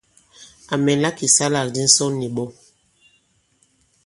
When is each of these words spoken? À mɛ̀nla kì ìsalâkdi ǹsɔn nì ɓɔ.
À 0.73 0.75
mɛ̀nla 0.83 1.09
kì 1.17 1.25
ìsalâkdi 1.29 1.81
ǹsɔn 1.89 2.11
nì 2.19 2.27
ɓɔ. 2.35 2.45